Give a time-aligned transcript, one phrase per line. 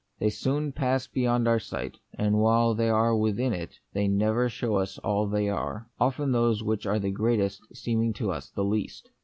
[0.17, 4.77] They soon pass beyond our sight, and while they are within it they never show
[4.77, 9.11] us all they are, often those which are the greatest seeming to us the least.